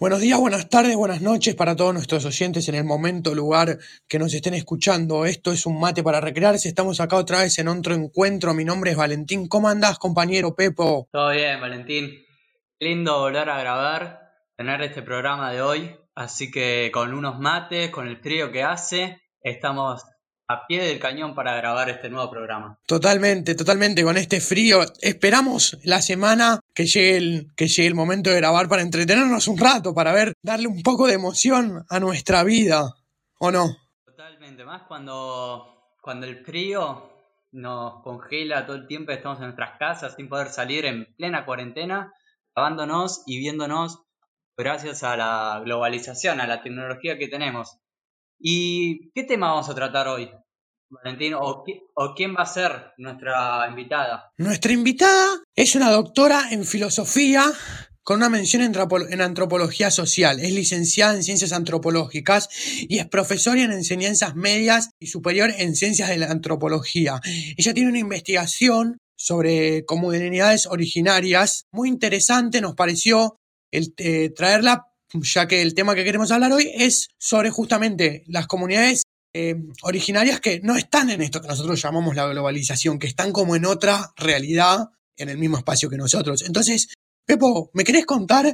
Buenos 0.00 0.20
días, 0.20 0.38
buenas 0.38 0.68
tardes, 0.68 0.94
buenas 0.94 1.22
noches 1.22 1.56
para 1.56 1.74
todos 1.74 1.92
nuestros 1.92 2.24
oyentes 2.24 2.68
en 2.68 2.76
el 2.76 2.84
momento, 2.84 3.34
lugar 3.34 3.78
que 4.06 4.20
nos 4.20 4.32
estén 4.32 4.54
escuchando. 4.54 5.26
Esto 5.26 5.50
es 5.50 5.66
un 5.66 5.80
mate 5.80 6.04
para 6.04 6.20
recrearse. 6.20 6.68
Estamos 6.68 7.00
acá 7.00 7.16
otra 7.16 7.40
vez 7.40 7.58
en 7.58 7.66
otro 7.66 7.94
encuentro. 7.94 8.54
Mi 8.54 8.64
nombre 8.64 8.92
es 8.92 8.96
Valentín. 8.96 9.48
¿Cómo 9.48 9.68
andás, 9.68 9.98
compañero 9.98 10.54
Pepo? 10.54 11.08
Todo 11.10 11.30
bien, 11.32 11.60
Valentín. 11.60 12.12
Lindo 12.78 13.18
volver 13.18 13.50
a 13.50 13.58
grabar, 13.58 14.20
tener 14.56 14.80
este 14.82 15.02
programa 15.02 15.50
de 15.50 15.62
hoy. 15.62 15.96
Así 16.14 16.52
que 16.52 16.92
con 16.94 17.12
unos 17.12 17.40
mates, 17.40 17.90
con 17.90 18.06
el 18.06 18.18
frío 18.18 18.52
que 18.52 18.62
hace, 18.62 19.20
estamos 19.40 20.04
a 20.48 20.66
pie 20.66 20.82
del 20.82 20.98
cañón 20.98 21.34
para 21.34 21.54
grabar 21.56 21.90
este 21.90 22.08
nuevo 22.08 22.30
programa. 22.30 22.78
Totalmente, 22.86 23.54
totalmente, 23.54 24.02
con 24.02 24.16
este 24.16 24.40
frío. 24.40 24.80
Esperamos 25.02 25.78
la 25.84 26.00
semana 26.00 26.60
que 26.74 26.86
llegue 26.86 27.16
el, 27.18 27.46
que 27.54 27.68
llegue 27.68 27.86
el 27.86 27.94
momento 27.94 28.30
de 28.30 28.36
grabar 28.36 28.66
para 28.68 28.82
entretenernos 28.82 29.46
un 29.46 29.58
rato, 29.58 29.94
para 29.94 30.12
ver, 30.12 30.32
darle 30.42 30.68
un 30.68 30.82
poco 30.82 31.06
de 31.06 31.14
emoción 31.14 31.84
a 31.90 32.00
nuestra 32.00 32.44
vida, 32.44 32.94
¿o 33.38 33.50
no? 33.50 33.76
Totalmente, 34.06 34.64
más 34.64 34.82
cuando, 34.88 35.92
cuando 36.00 36.26
el 36.26 36.42
frío 36.44 37.12
nos 37.52 38.02
congela 38.02 38.64
todo 38.64 38.76
el 38.76 38.86
tiempo, 38.86 39.12
estamos 39.12 39.38
en 39.38 39.44
nuestras 39.44 39.78
casas 39.78 40.14
sin 40.16 40.30
poder 40.30 40.48
salir 40.48 40.86
en 40.86 41.14
plena 41.16 41.44
cuarentena, 41.44 42.12
grabándonos 42.54 43.22
y 43.26 43.38
viéndonos 43.38 44.02
gracias 44.56 45.02
a 45.02 45.16
la 45.16 45.60
globalización, 45.62 46.40
a 46.40 46.46
la 46.46 46.62
tecnología 46.62 47.18
que 47.18 47.28
tenemos. 47.28 47.78
¿Y 48.40 49.10
qué 49.12 49.24
tema 49.24 49.48
vamos 49.48 49.68
a 49.68 49.74
tratar 49.74 50.08
hoy, 50.08 50.30
Valentín? 50.90 51.34
¿O, 51.34 51.64
quién 52.16 52.34
va 52.34 52.42
a 52.42 52.46
ser 52.46 52.92
nuestra 52.96 53.66
invitada? 53.68 54.32
Nuestra 54.38 54.72
invitada 54.72 55.40
es 55.54 55.74
una 55.74 55.90
doctora 55.90 56.48
en 56.50 56.64
filosofía 56.64 57.44
con 58.02 58.16
una 58.16 58.30
mención 58.30 58.62
en 58.62 59.20
antropología 59.20 59.90
social. 59.90 60.40
Es 60.40 60.52
licenciada 60.52 61.14
en 61.14 61.22
ciencias 61.22 61.52
antropológicas 61.52 62.48
y 62.88 62.98
es 62.98 63.06
profesora 63.06 63.62
en 63.62 63.72
enseñanzas 63.72 64.34
medias 64.34 64.90
y 64.98 65.08
superior 65.08 65.50
en 65.56 65.76
ciencias 65.76 66.08
de 66.08 66.16
la 66.16 66.30
antropología. 66.30 67.20
Ella 67.58 67.74
tiene 67.74 67.90
una 67.90 67.98
investigación 67.98 68.96
sobre 69.14 69.84
comunidades 69.84 70.66
originarias 70.66 71.66
muy 71.70 71.88
interesante, 71.88 72.62
nos 72.62 72.74
pareció 72.74 73.36
el, 73.70 73.92
eh, 73.98 74.30
traerla 74.30 74.84
ya 75.12 75.48
que 75.48 75.62
el 75.62 75.74
tema 75.74 75.94
que 75.94 76.04
queremos 76.04 76.30
hablar 76.30 76.52
hoy 76.52 76.70
es 76.74 77.08
sobre 77.18 77.50
justamente 77.50 78.24
las 78.26 78.46
comunidades 78.46 79.04
eh, 79.40 79.54
originarias 79.82 80.40
que 80.40 80.58
no 80.64 80.74
están 80.74 81.10
en 81.10 81.22
esto 81.22 81.40
que 81.40 81.46
nosotros 81.46 81.80
llamamos 81.80 82.16
la 82.16 82.26
globalización, 82.26 82.98
que 82.98 83.06
están 83.06 83.30
como 83.30 83.54
en 83.54 83.66
otra 83.66 84.12
realidad 84.16 84.90
en 85.16 85.28
el 85.28 85.38
mismo 85.38 85.58
espacio 85.58 85.88
que 85.88 85.96
nosotros. 85.96 86.42
Entonces, 86.42 86.92
Pepo, 87.24 87.70
¿me 87.72 87.84
querés 87.84 88.04
contar 88.04 88.46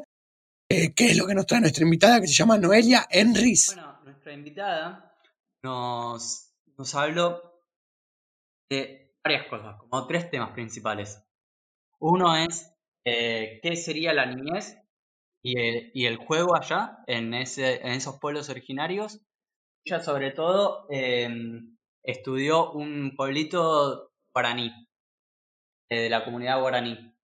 eh, 0.69 0.93
qué 0.95 1.07
es 1.07 1.17
lo 1.17 1.27
que 1.27 1.35
nos 1.35 1.47
trae 1.47 1.63
nuestra 1.63 1.85
invitada 1.85 2.21
que 2.21 2.27
se 2.27 2.35
llama 2.35 2.59
Noelia 2.59 3.07
Enris? 3.09 3.73
Bueno, 3.75 3.99
nuestra 4.05 4.35
invitada 4.35 5.17
nos, 5.63 6.53
nos 6.77 6.95
habló 6.95 7.63
de 8.69 9.17
varias 9.25 9.47
cosas, 9.49 9.77
como 9.79 10.07
tres 10.07 10.31
temas 10.31 10.51
principales. 10.51 11.19
Uno 11.99 12.37
es 12.37 12.71
eh, 13.07 13.59
qué 13.63 13.75
sería 13.77 14.13
la 14.13 14.27
niñez 14.27 14.77
y 15.43 16.05
el, 16.05 16.17
juego 16.19 16.55
allá, 16.55 16.99
en, 17.07 17.33
ese, 17.33 17.77
en 17.87 17.93
esos 17.93 18.19
pueblos 18.19 18.51
originarios. 18.51 19.23
Ella 19.85 20.01
sobre 20.01 20.31
todo 20.31 20.87
em, 20.89 21.77
estudió 22.03 22.73
un 22.73 23.15
pueblito 23.17 24.13
guaraní, 24.35 24.73
eh, 25.91 26.01
de 26.01 26.11
la 26.11 26.25
comunidad 26.25 26.61
guaraní. 26.61 27.15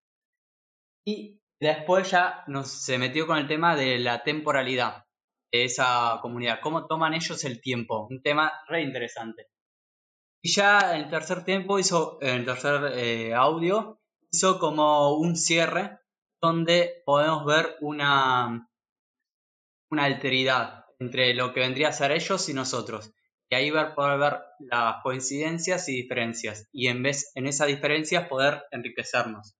Y 1.06 1.41
después 1.58 2.11
ya 2.11 2.44
nos, 2.48 2.70
se 2.70 2.98
metió 2.98 3.27
con 3.27 3.39
el 3.39 3.48
tema 3.48 3.77
de 3.77 3.98
la 3.98 4.23
temporalidad 4.23 5.05
de 5.51 5.64
esa 5.64 6.18
comunidad, 6.20 6.61
cómo 6.62 6.86
toman 6.86 7.14
ellos 7.14 7.42
el 7.45 7.61
tiempo, 7.61 8.07
un 8.11 8.23
tema 8.23 8.52
re 8.68 8.83
interesante. 8.83 9.48
Y 10.42 10.52
ya 10.52 10.95
en 10.95 11.05
el 11.05 11.11
tercer 11.11 11.45
tiempo 11.45 11.79
hizo, 11.79 12.18
en 12.20 12.36
el 12.36 12.45
tercer 12.45 12.92
eh, 12.95 13.34
audio, 13.34 14.01
hizo 14.30 14.58
como 14.58 15.17
un 15.17 15.36
cierre 15.36 15.98
donde 16.42 17.02
podemos 17.05 17.45
ver 17.45 17.77
una, 17.80 18.68
una 19.90 20.05
alteridad 20.05 20.80
entre 21.00 21.34
lo 21.34 21.52
que 21.52 21.61
vendría 21.61 21.88
a 21.88 21.92
ser 21.92 22.12
ellos 22.12 22.48
y 22.48 22.55
nosotros. 22.55 23.12
Y 23.50 23.56
ahí 23.56 23.70
ver, 23.70 23.94
poder 23.94 24.18
ver 24.18 24.38
las 24.61 25.02
coincidencias 25.02 25.88
y 25.88 25.96
diferencias. 26.02 26.68
Y 26.72 26.86
en 26.86 27.02
vez 27.02 27.33
en 27.34 27.46
esas 27.46 27.66
diferencias 27.66 28.28
poder 28.28 28.62
enriquecernos. 28.70 29.56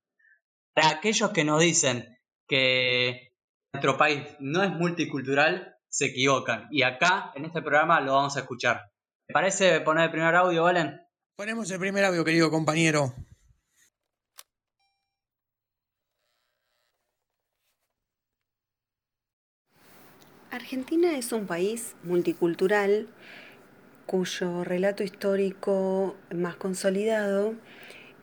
Para 0.74 0.90
aquellos 0.90 1.30
que 1.30 1.42
nos 1.42 1.60
dicen 1.60 2.16
que 2.46 3.32
nuestro 3.72 3.96
país 3.96 4.22
no 4.38 4.62
es 4.62 4.70
multicultural, 4.70 5.74
se 5.88 6.06
equivocan. 6.06 6.68
Y 6.70 6.82
acá, 6.82 7.32
en 7.34 7.46
este 7.46 7.62
programa, 7.62 8.00
lo 8.00 8.12
vamos 8.12 8.36
a 8.36 8.40
escuchar. 8.40 8.90
¿Te 9.26 9.32
parece 9.32 9.80
poner 9.80 10.04
el 10.04 10.10
primer 10.10 10.34
audio, 10.36 10.62
Valen? 10.62 11.00
Ponemos 11.36 11.70
el 11.70 11.80
primer 11.80 12.04
audio, 12.04 12.24
querido 12.24 12.50
compañero. 12.50 13.12
Argentina 20.50 21.16
es 21.16 21.30
un 21.30 21.46
país 21.46 21.94
multicultural 22.02 23.06
cuyo 24.04 24.64
relato 24.64 25.04
histórico 25.04 26.16
más 26.34 26.56
consolidado 26.56 27.54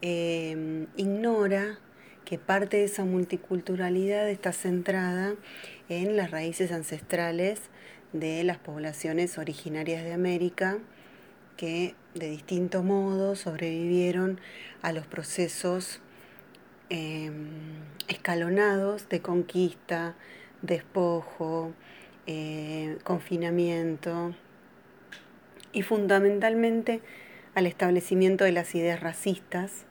em, 0.01 0.87
ignora 0.97 1.79
que 2.25 2.37
parte 2.37 2.77
de 2.77 2.83
esa 2.83 3.05
multiculturalidad 3.05 4.29
está 4.29 4.51
centrada 4.51 5.35
en 5.87 6.17
las 6.17 6.29
raíces 6.29 6.73
ancestrales 6.73 7.61
de 8.11 8.43
las 8.43 8.57
poblaciones 8.57 9.37
originarias 9.37 10.03
de 10.03 10.11
América 10.11 10.79
que 11.55 11.95
de 12.13 12.29
distinto 12.29 12.83
modo 12.83 13.37
sobrevivieron 13.37 14.41
a 14.81 14.91
los 14.91 15.07
procesos 15.07 16.01
em, 16.89 17.47
escalonados 18.09 19.07
de 19.07 19.21
conquista, 19.21 20.15
despojo, 20.61 21.73
eh, 22.27 22.97
confinamiento 23.03 24.35
y 25.71 25.81
fundamentalmente 25.81 27.01
al 27.55 27.65
establecimiento 27.65 28.43
de 28.43 28.51
las 28.51 28.75
ideas 28.75 28.99
racistas 28.99 29.85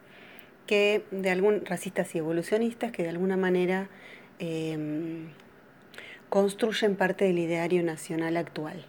que 0.67 1.05
de 1.11 1.31
algún 1.31 1.65
racistas 1.65 2.15
y 2.15 2.19
evolucionistas 2.19 2.93
que 2.93 3.03
de 3.03 3.09
alguna 3.09 3.37
manera 3.37 3.89
em, 4.39 5.29
construyen 6.29 6.97
parte 6.97 7.25
del 7.25 7.39
ideario 7.39 7.83
nacional 7.83 8.37
actual. 8.37 8.85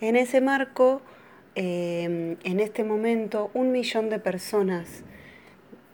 En 0.00 0.16
ese 0.16 0.40
marco, 0.40 1.02
em, 1.54 2.38
en 2.42 2.60
este 2.60 2.84
momento, 2.84 3.50
un 3.52 3.70
millón 3.70 4.08
de 4.08 4.18
personas, 4.18 5.04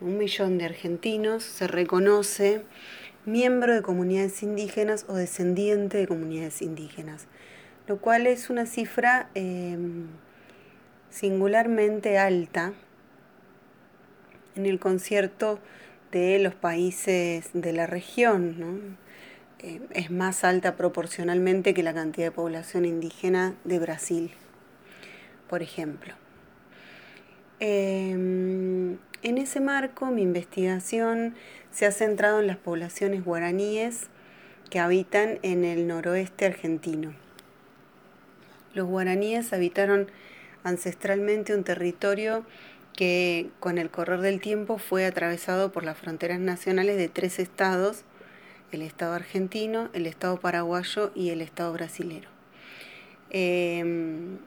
un 0.01 0.19
millón 0.19 0.59
de 0.59 0.67
argentinos 0.67 1.43
se 1.43 1.67
reconoce 1.67 2.63
miembro 3.27 3.75
de 3.75 3.83
comunidades 3.83 4.43
indígenas 4.43 5.05
o 5.09 5.15
descendiente 5.15 5.99
de 5.99 6.07
comunidades 6.07 6.63
indígenas, 6.63 7.27
lo 7.89 8.01
cual 8.01 8.27
es 8.27 8.51
una 8.51 8.67
cifra 8.67 9.29
em, 9.35 10.07
singularmente 11.11 12.19
alta 12.19 12.73
en 14.55 14.65
el 14.65 14.79
concierto 14.79 15.59
de 16.13 16.39
los 16.39 16.55
países 16.55 17.51
de 17.53 17.73
la 17.73 17.87
región. 17.87 18.97
Em, 19.59 19.83
es 19.93 20.11
más 20.11 20.45
alta 20.45 20.77
proporcionalmente 20.77 21.75
que 21.75 21.83
la 21.83 21.95
cantidad 21.95 22.29
de 22.29 22.33
población 22.33 22.85
indígena 22.85 23.55
de 23.65 23.79
Brasil, 23.81 24.31
por 25.49 25.63
ejemplo. 25.63 26.15
Em, 27.59 28.99
en 29.27 29.39
ese 29.39 29.59
marco, 29.59 30.07
mi 30.07 30.23
investigación 30.23 31.35
se 31.73 31.85
ha 31.85 31.91
centrado 31.91 32.39
en 32.39 32.47
las 32.47 32.59
poblaciones 32.59 33.25
guaraníes 33.25 34.07
que 34.71 34.79
habitan 34.79 35.41
en 35.43 35.65
el 35.65 35.89
noroeste 35.89 36.47
argentino. 36.47 37.13
Los 38.73 38.87
guaraníes 38.87 39.53
habitaron 39.53 40.09
ancestralmente 40.63 41.57
un 41.57 41.65
territorio 41.65 42.47
que 42.93 43.51
con 43.59 43.79
el 43.79 43.91
correr 43.91 44.21
del 44.21 44.41
tiempo 44.41 44.79
fue 44.79 45.05
atravesado 45.05 45.73
por 45.73 45.83
las 45.85 45.99
fronteras 45.99 46.39
nacionales 46.39 46.97
de 46.97 47.09
tres 47.09 47.41
estados, 47.41 48.05
el 48.71 48.81
estado 48.81 49.15
argentino, 49.15 49.91
el 49.93 50.07
estado 50.07 50.39
paraguayo 50.39 51.11
y 51.17 51.31
el 51.31 51.41
estado 51.41 51.73
brasilero. 51.73 52.29
Em, 53.31 54.39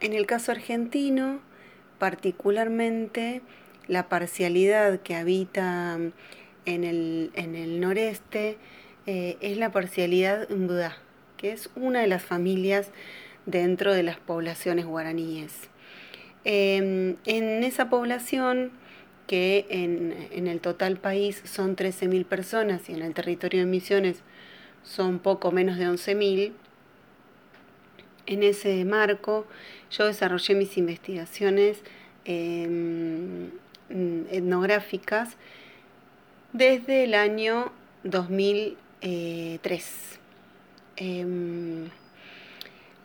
en 0.00 0.14
el 0.14 0.26
caso 0.26 0.50
argentino, 0.50 1.38
particularmente 2.00 3.42
la 3.90 4.08
parcialidad 4.08 5.00
que 5.00 5.16
habita 5.16 5.98
en 6.64 6.84
el, 6.84 7.80
noreste 7.80 8.56
eh, 9.06 9.36
es 9.40 9.58
la 9.58 9.72
parcialidad 9.72 10.48
Mbudá, 10.48 10.96
que 11.36 11.50
es 11.50 11.70
una 11.74 12.00
de 12.00 12.06
las 12.06 12.22
familias 12.22 12.92
dentro 13.46 13.92
de 13.92 14.04
las 14.04 14.16
poblaciones 14.16 14.86
guaraníes. 14.86 15.70
Em, 16.44 17.16
en 17.26 17.64
esa 17.64 17.90
población, 17.90 18.70
que 19.26 19.66
en, 19.68 20.28
en 20.30 20.46
el 20.46 20.60
total 20.60 20.96
país 20.96 21.42
son 21.44 21.74
13.000 21.74 22.24
personas 22.24 22.88
y 22.88 22.94
en 22.94 23.02
el 23.02 23.12
territorio 23.12 23.60
de 23.60 23.66
Misiones 23.66 24.22
son 24.84 25.18
poco 25.18 25.50
menos 25.50 25.78
de 25.78 25.88
11.000. 25.88 26.52
En 28.26 28.42
ese 28.44 28.84
marco 28.84 29.46
yo 29.90 30.06
desarrollé 30.06 30.54
mis 30.54 30.78
investigaciones 30.78 31.82
em, 32.24 33.50
etnográficas 33.90 35.36
desde 36.52 37.04
el 37.04 37.14
año 37.14 37.72
2003. 38.04 40.18
Em, 40.96 41.88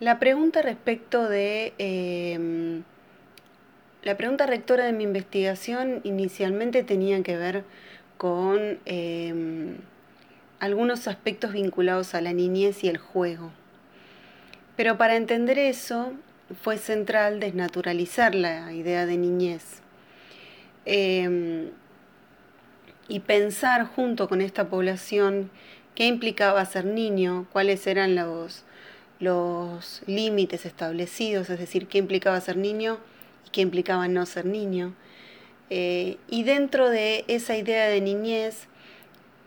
la 0.00 0.18
pregunta 0.18 0.62
respecto 0.62 1.28
de... 1.28 1.74
Em, 1.78 2.82
la 4.02 4.16
pregunta 4.16 4.46
rectora 4.46 4.84
de 4.84 4.92
mi 4.92 5.04
investigación 5.04 6.00
inicialmente 6.04 6.84
tenía 6.84 7.22
que 7.24 7.36
ver 7.36 7.64
con 8.18 8.78
em, 8.84 9.78
algunos 10.60 11.08
aspectos 11.08 11.52
vinculados 11.52 12.14
a 12.14 12.20
la 12.20 12.32
niñez 12.32 12.84
y 12.84 12.88
el 12.88 12.98
juego. 12.98 13.50
Pero 14.76 14.96
para 14.96 15.16
entender 15.16 15.58
eso 15.58 16.12
fue 16.62 16.78
central 16.78 17.40
desnaturalizar 17.40 18.36
la 18.36 18.72
idea 18.72 19.06
de 19.06 19.16
niñez 19.16 19.82
y 20.86 21.70
pensar 23.20 23.86
junto 23.86 24.28
con 24.28 24.40
esta 24.40 24.68
población 24.68 25.50
qué 25.94 26.06
implicaba 26.06 26.64
ser 26.64 26.84
niño, 26.84 27.46
cuáles 27.52 27.86
eran 27.86 28.14
los, 28.14 28.64
los 29.18 30.02
límites 30.06 30.66
establecidos, 30.66 31.50
es 31.50 31.58
decir, 31.58 31.88
qué 31.88 31.98
implicaba 31.98 32.40
ser 32.40 32.56
niño 32.56 32.98
y 33.46 33.50
qué 33.50 33.62
implicaba 33.62 34.06
no 34.06 34.26
ser 34.26 34.44
niño. 34.46 34.94
Eh, 35.70 36.18
y 36.28 36.44
dentro 36.44 36.90
de 36.90 37.24
esa 37.26 37.56
idea 37.56 37.88
de 37.88 38.00
niñez, 38.00 38.68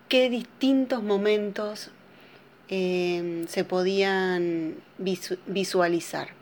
qué 0.10 0.30
distintos 0.30 1.04
momentos 1.04 1.92
eh, 2.68 3.46
se 3.48 3.64
podían 3.64 4.76
visualizar. 4.98 6.39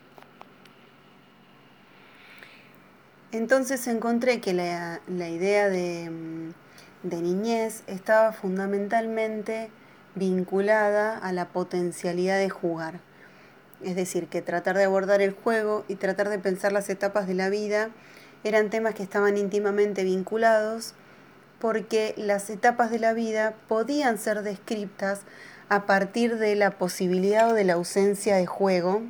Entonces 3.32 3.88
encontré 3.88 4.42
que 4.42 4.54
la 4.54 5.30
idea 5.30 5.70
de 5.70 6.10
mm, 6.10 6.52
de 7.04 7.22
niñez 7.22 7.84
estaba 7.88 8.34
fundamentalmente 8.34 9.70
vinculada 10.16 11.18
a 11.18 11.32
la 11.32 11.50
potencialidad 11.50 12.38
de 12.38 12.50
jugar. 12.50 13.00
Es 13.84 13.96
decir, 13.96 14.28
que 14.28 14.42
tratar 14.42 14.76
de 14.78 14.86
abordar 14.86 15.22
el 15.22 15.34
juego 15.34 15.86
y 15.88 15.96
tratar 15.96 16.30
de 16.30 16.40
pensar 16.40 16.72
las 16.72 16.90
etapas 16.90 17.28
de 17.28 17.36
la 17.36 17.50
vida 17.50 17.92
eran 18.44 18.70
temas 18.70 18.96
que 18.96 19.04
estaban 19.04 19.38
íntimamente 19.38 20.04
vinculados 20.04 20.96
porque 21.60 22.14
las 22.18 22.50
etapas 22.50 22.92
de 22.92 23.00
la 23.00 23.14
vida 23.14 23.56
podían 23.68 24.18
ser 24.18 24.42
descritas 24.42 25.22
a 25.70 25.86
partir 25.86 26.38
de 26.38 26.56
la 26.56 26.72
posibilidad 26.72 27.52
o 27.52 27.54
de 27.54 27.64
la 27.64 27.74
ausencia 27.74 28.36
de 28.36 28.46
juego 28.46 29.04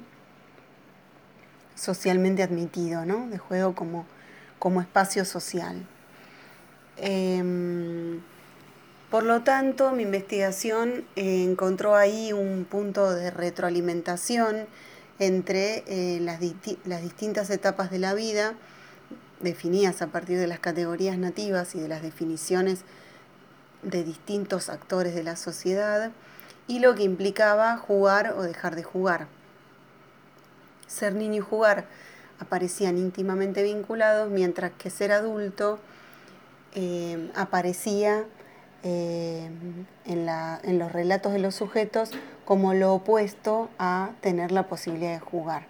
socialmente 1.77 2.44
admitido, 2.44 3.06
¿no? 3.06 3.27
de 3.29 3.38
juego 3.38 3.75
como, 3.75 4.06
como 4.59 4.81
espacio 4.81 5.24
social. 5.24 5.85
Em, 6.97 8.19
por 9.12 9.24
lo 9.24 9.44
tanto, 9.44 9.91
mi 9.91 10.03
investigación 10.03 11.06
eh, 11.15 11.44
encontró 11.44 11.95
ahí 11.95 12.33
un 12.33 12.65
punto 12.65 13.13
de 13.13 13.31
retroalimentación 13.31 14.68
entre 15.19 15.83
eh, 15.88 16.19
las, 16.19 16.39
las, 16.85 17.01
distintas 17.01 17.50
etapas 17.50 17.89
de 17.89 18.00
la 18.00 18.13
vida, 18.13 18.56
definidas 19.39 20.01
a 20.01 20.07
partir 20.07 20.38
de 20.38 20.47
las 20.47 20.59
categorías 20.59 21.18
nativas 21.18 21.75
y 21.75 21.80
de 21.80 21.88
las 21.88 22.01
definiciones 22.01 22.81
de 23.83 24.03
distintos 24.03 24.69
actores 24.69 25.15
de 25.15 25.23
la 25.23 25.35
sociedad, 25.35 26.12
y 26.68 26.80
lo 26.80 26.95
que 26.95 27.03
implicaba 27.03 27.77
jugar 27.77 28.33
o 28.38 28.41
dejar 28.41 28.75
de 28.75 28.83
jugar. 28.83 29.27
Ser 30.88 31.13
niño 31.13 31.36
y 31.36 31.39
jugar 31.39 31.86
aparecían 32.39 32.98
íntimamente 32.98 33.63
vinculados, 33.63 34.30
mientras 34.30 34.72
que 34.72 34.89
ser 34.89 35.12
adulto 35.12 35.80
eh, 36.74 37.31
aparecía 37.36 38.25
eh, 38.84 39.50
en, 40.06 40.80
los 40.80 40.92
relatos 40.92 41.34
de 41.34 41.39
los 41.39 41.56
sujetos 41.56 42.12
como 42.45 42.74
lo 42.74 42.94
opuesto 42.94 43.69
a 43.80 44.12
tener 44.22 44.51
la 44.51 44.68
posibilidad 44.68 45.13
de 45.13 45.19
jugar. 45.19 45.68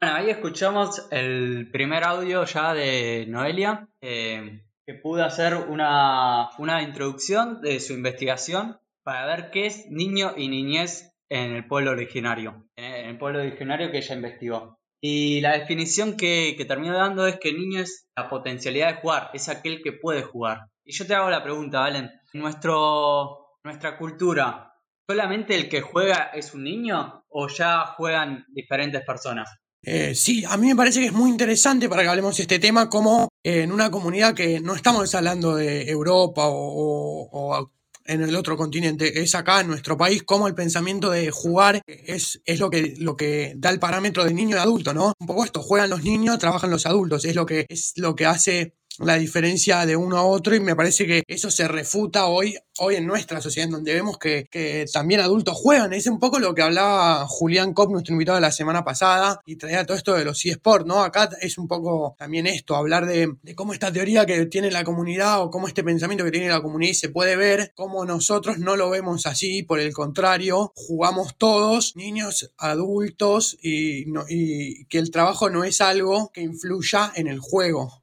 Bueno, 0.00 0.14
ahí 0.16 0.30
escuchamos 0.30 1.06
el 1.10 1.70
primer 1.70 2.04
audio 2.04 2.44
ya 2.44 2.72
de 2.72 3.26
Noelia, 3.28 3.88
eh, 4.00 4.64
que 4.88 4.94
pudo 4.94 5.22
hacer 5.22 5.54
una, 5.54 6.48
una 6.56 6.80
introducción 6.80 7.60
de 7.60 7.78
su 7.78 7.92
investigación 7.92 8.78
para 9.04 9.26
ver 9.26 9.50
qué 9.50 9.66
es 9.66 9.84
niño 9.90 10.32
y 10.34 10.48
niñez 10.48 11.12
en 11.28 11.54
el 11.54 11.66
pueblo 11.66 11.90
originario, 11.90 12.66
en 12.74 13.06
el 13.06 13.18
pueblo 13.18 13.40
originario 13.40 13.90
que 13.90 13.98
ella 13.98 14.14
investigó. 14.14 14.78
Y 14.98 15.42
la 15.42 15.58
definición 15.58 16.16
que, 16.16 16.54
que 16.56 16.64
terminó 16.64 16.96
dando 16.96 17.26
es 17.26 17.38
que 17.38 17.52
niño 17.52 17.82
es 17.82 18.08
la 18.16 18.30
potencialidad 18.30 18.94
de 18.94 19.00
jugar, 19.02 19.30
es 19.34 19.50
aquel 19.50 19.82
que 19.82 19.92
puede 19.92 20.22
jugar. 20.22 20.60
Y 20.86 20.96
yo 20.96 21.06
te 21.06 21.14
hago 21.14 21.28
la 21.28 21.42
pregunta, 21.42 21.80
Valen, 21.80 22.10
¿en 22.32 22.40
nuestro, 22.40 23.58
nuestra 23.64 23.98
cultura, 23.98 24.72
solamente 25.06 25.54
el 25.54 25.68
que 25.68 25.82
juega 25.82 26.30
es 26.32 26.54
un 26.54 26.64
niño 26.64 27.24
o 27.28 27.46
ya 27.48 27.84
juegan 27.94 28.46
diferentes 28.48 29.02
personas? 29.04 29.50
Eh, 29.82 30.14
sí, 30.14 30.46
a 30.48 30.56
mí 30.56 30.66
me 30.68 30.76
parece 30.76 31.00
que 31.00 31.06
es 31.06 31.12
muy 31.12 31.28
interesante 31.28 31.90
para 31.90 32.02
que 32.02 32.08
hablemos 32.08 32.34
de 32.38 32.44
este 32.44 32.58
tema 32.58 32.88
como 32.88 33.27
en 33.42 33.72
una 33.72 33.90
comunidad 33.90 34.34
que 34.34 34.60
no 34.60 34.74
estamos 34.74 35.14
hablando 35.14 35.54
de 35.54 35.88
Europa 35.90 36.42
o, 36.46 37.70
en 38.04 38.22
el 38.22 38.34
otro 38.36 38.56
continente, 38.56 39.20
es 39.20 39.34
acá 39.34 39.60
en 39.60 39.68
nuestro 39.68 39.98
país, 39.98 40.22
como 40.22 40.48
el 40.48 40.54
pensamiento 40.54 41.10
de 41.10 41.30
jugar 41.30 41.82
es, 41.86 42.40
es 42.46 42.58
lo, 42.58 42.70
que, 42.70 42.94
lo 42.98 43.16
que 43.16 43.52
da 43.56 43.68
el 43.68 43.78
parámetro 43.78 44.24
de 44.24 44.32
niño 44.32 44.56
y 44.56 44.60
adulto, 44.60 44.94
¿no? 44.94 45.12
Un 45.18 45.26
poco 45.26 45.44
esto, 45.44 45.60
juegan 45.60 45.90
los 45.90 46.02
niños, 46.02 46.38
trabajan 46.38 46.70
los 46.70 46.86
adultos, 46.86 47.26
es 47.26 47.34
lo 47.34 47.44
que, 47.44 47.66
es 47.68 47.92
lo 47.96 48.16
que 48.16 48.24
hace 48.24 48.77
la 48.98 49.16
diferencia 49.16 49.86
de 49.86 49.96
uno 49.96 50.16
a 50.16 50.24
otro 50.24 50.54
y 50.54 50.60
me 50.60 50.74
parece 50.74 51.06
que 51.06 51.22
eso 51.26 51.50
se 51.50 51.68
refuta 51.68 52.26
hoy, 52.26 52.56
hoy 52.78 52.96
en 52.96 53.06
nuestra 53.06 53.40
sociedad, 53.40 53.68
donde 53.68 53.94
vemos 53.94 54.18
que, 54.18 54.48
también 54.92 55.20
adultos 55.20 55.56
juegan. 55.56 55.92
Es 55.92 56.06
un 56.06 56.18
poco 56.18 56.38
lo 56.38 56.54
que 56.54 56.62
hablaba 56.62 57.26
Julián 57.26 57.74
Kopp, 57.74 57.90
nuestro 57.90 58.12
invitado 58.12 58.36
de 58.36 58.42
la 58.42 58.52
semana 58.52 58.84
pasada, 58.84 59.40
y 59.46 59.56
traía 59.56 59.84
todo 59.86 59.96
esto 59.96 60.14
de 60.14 60.24
los 60.24 60.44
eSports, 60.44 60.86
¿no? 60.86 61.02
Acá 61.02 61.28
es 61.40 61.58
un 61.58 61.68
poco 61.68 62.14
también 62.18 62.46
esto, 62.46 62.76
hablar 62.76 63.06
de, 63.06 63.36
cómo 63.54 63.72
esta 63.72 63.92
teoría 63.92 64.26
que 64.26 64.46
tiene 64.46 64.70
la 64.70 64.84
comunidad 64.84 65.42
o 65.42 65.50
cómo 65.50 65.68
este 65.68 65.84
pensamiento 65.84 66.24
que 66.24 66.30
tiene 66.30 66.48
la 66.48 66.62
comunidad 66.62 66.94
se 66.94 67.08
puede 67.08 67.36
ver, 67.36 67.72
cómo 67.76 68.04
nosotros 68.04 68.58
no 68.58 68.76
lo 68.76 68.90
vemos 68.90 69.26
así, 69.26 69.62
por 69.62 69.80
el 69.80 69.92
contrario, 69.92 70.72
jugamos 70.74 71.36
todos, 71.36 71.96
niños, 71.96 72.52
adultos, 72.56 73.56
y, 73.62 74.06
y 74.28 74.84
que 74.86 74.98
el 74.98 75.10
trabajo 75.10 75.50
no 75.50 75.64
es 75.64 75.80
algo 75.80 76.30
que 76.32 76.42
influya 76.42 77.12
en 77.14 77.28
el 77.28 77.38
juego. 77.38 78.02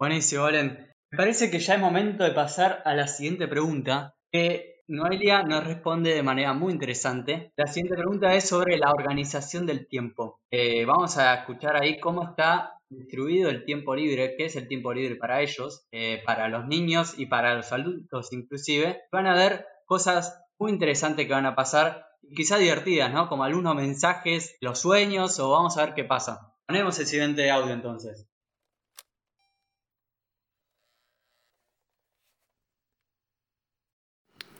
Buenísimo, 0.00 0.44
Valen. 0.44 0.90
Me 1.12 1.16
parece 1.18 1.50
que 1.50 1.58
ya 1.58 1.74
es 1.74 1.80
momento 1.80 2.24
de 2.24 2.30
pasar 2.30 2.80
a 2.86 2.94
la 2.94 3.06
siguiente 3.06 3.46
pregunta, 3.46 4.14
que 4.32 4.80
Noelia 4.88 5.42
nos 5.42 5.62
responde 5.62 6.14
de 6.14 6.22
manera 6.22 6.54
muy 6.54 6.72
interesante. 6.72 7.52
La 7.54 7.66
siguiente 7.66 7.96
pregunta 7.96 8.34
es 8.34 8.48
sobre 8.48 8.78
la 8.78 8.92
organización 8.92 9.66
del 9.66 9.86
tiempo. 9.86 10.40
Eh, 10.50 10.86
vamos 10.86 11.18
a 11.18 11.34
escuchar 11.34 11.76
ahí 11.76 12.00
cómo 12.00 12.30
está 12.30 12.78
distribuido 12.88 13.50
el 13.50 13.66
tiempo 13.66 13.94
libre, 13.94 14.36
qué 14.38 14.46
es 14.46 14.56
el 14.56 14.68
tiempo 14.68 14.94
libre 14.94 15.16
para 15.16 15.42
ellos, 15.42 15.86
eh, 15.92 16.22
para 16.24 16.48
los 16.48 16.66
niños 16.66 17.18
y 17.18 17.26
para 17.26 17.54
los 17.54 17.70
adultos 17.70 18.32
inclusive. 18.32 19.02
Van 19.12 19.26
a 19.26 19.34
ver 19.34 19.66
cosas 19.84 20.42
muy 20.58 20.70
interesantes 20.70 21.26
que 21.26 21.34
van 21.34 21.44
a 21.44 21.54
pasar, 21.54 22.06
quizá 22.34 22.56
divertidas, 22.56 23.12
¿no? 23.12 23.28
Como 23.28 23.44
algunos 23.44 23.74
mensajes, 23.74 24.56
los 24.62 24.78
sueños 24.78 25.38
o 25.40 25.50
vamos 25.50 25.76
a 25.76 25.84
ver 25.84 25.94
qué 25.94 26.04
pasa. 26.04 26.54
Ponemos 26.66 26.98
el 26.98 27.06
siguiente 27.06 27.50
audio 27.50 27.74
entonces. 27.74 28.29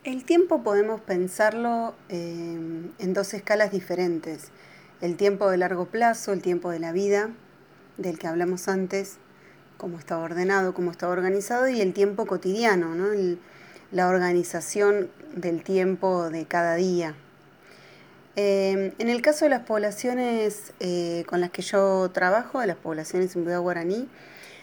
El 0.03 0.25
tiempo 0.25 0.63
podemos 0.63 1.03
pensarlo 1.03 1.95
eh, 2.09 2.59
en 2.99 3.13
dos 3.13 3.35
escalas 3.35 3.71
diferentes. 3.71 4.49
El 5.03 5.19
tiempo 5.19 5.51
de 5.51 5.59
largo 5.59 5.85
plazo, 5.85 6.33
el 6.33 6.41
tiempo 6.41 6.71
de 6.71 6.79
la 6.79 6.91
vida, 6.91 7.29
del 7.99 8.19
que 8.19 8.27
hablamos 8.27 8.67
antes, 8.69 9.19
cómo 9.77 9.99
está 9.99 10.17
ordenado, 10.17 10.73
cómo 10.73 10.91
está 10.91 11.07
organizado, 11.11 11.69
y 11.69 11.83
el 11.83 11.93
tiempo 11.93 12.25
cotidiano, 12.25 12.97
la 13.93 14.09
organización 14.09 15.11
del 15.35 15.63
tiempo 15.63 16.31
de 16.31 16.47
cada 16.47 16.77
día. 16.77 17.15
Eh, 18.37 18.95
en 18.99 19.09
el 19.11 19.21
caso 19.21 19.45
de 19.45 19.51
las 19.51 19.67
poblaciones 19.67 20.73
eh, 20.81 21.25
con 21.27 21.43
las 21.43 21.51
que 21.51 21.61
yo 21.61 22.11
trabajo, 22.11 22.61
de 22.61 22.69
las 22.69 22.77
poblaciones 22.79 23.37
en 23.37 23.45
Buda 23.45 23.59
Guaraní, 23.59 24.09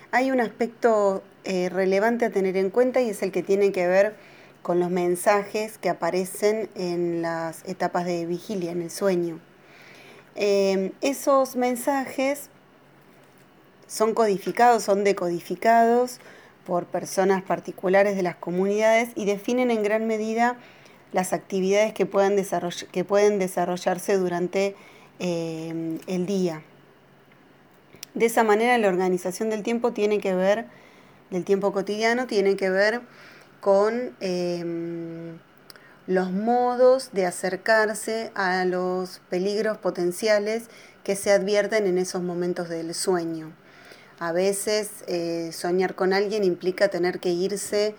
hay 0.09 0.31
un 0.31 0.39
aspecto 0.39 1.21
relevante 1.45 2.25
a 2.25 2.29
tener 2.29 2.57
en 2.57 2.71
cuenta 2.71 2.99
y 2.99 3.09
es 3.09 3.21
el 3.21 3.31
que 3.31 3.41
tiene 3.41 3.71
que 3.71 3.87
ver 3.87 4.15
con 4.67 4.81
los 4.81 4.89
mensajes 4.89 5.77
que 5.77 5.87
aparecen 5.87 6.69
en 6.75 7.21
las 7.21 7.63
etapas 7.63 8.03
de 8.03 8.25
vigilia, 8.25 8.73
en 8.73 8.81
el 8.81 8.91
sueño. 8.91 9.39
Em, 10.35 10.91
esos 10.99 11.55
mensajes 11.55 12.49
son 13.87 14.13
codificados, 14.13 14.83
son 14.83 15.05
decodificados 15.05 16.19
por 16.65 16.85
personas 16.85 17.43
particulares 17.43 18.17
de 18.17 18.23
las 18.23 18.35
comunidades 18.35 19.11
y 19.15 19.23
definen 19.23 19.71
en 19.71 19.83
gran 19.83 20.05
medida 20.05 20.57
las 21.13 21.31
actividades 21.31 21.93
que, 21.93 22.05
puedan 22.05 22.35
que 22.91 23.05
pueden 23.05 23.39
desarrollarse 23.39 24.17
durante 24.17 24.75
eh, 25.19 25.97
el 26.07 26.25
día. 26.25 26.61
De 28.15 28.25
esa 28.25 28.43
manera 28.43 28.77
la 28.77 28.89
organización 28.89 29.49
del 29.49 29.63
tiempo 29.63 29.93
tiene 29.93 30.19
que 30.19 30.35
ver, 30.35 30.65
del 31.29 31.45
tiempo 31.45 31.71
cotidiano, 31.71 32.27
tiene 32.27 32.57
que 32.57 32.69
ver 32.69 33.01
con 33.59 34.15
em, 34.19 35.37
los 36.07 36.31
modos 36.31 37.09
de 37.11 37.25
acercarse 37.25 38.31
a 38.35 38.63
los 38.65 39.21
peligros 39.29 39.77
potenciales 39.77 40.69
que 41.03 41.15
se 41.15 41.31
advierten 41.31 41.87
en 41.87 41.97
esos 41.97 42.21
momentos 42.21 42.69
del 42.69 42.93
sueño. 42.93 43.53
A 44.19 44.31
veces 44.31 44.89
eh, 45.07 45.51
soñar 45.53 45.95
con 45.95 46.13
alguien 46.13 46.43
implica 46.43 46.87
tener 46.87 47.19
que 47.19 47.29
irse 47.29 47.95